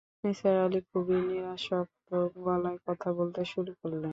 [0.23, 2.09] নিসার আলি খুবই নিরাসক্ত
[2.37, 4.09] গলায় কথা বলতে শুরু করলেন।